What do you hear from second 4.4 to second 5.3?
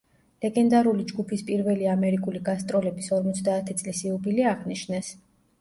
აღნიშნეს.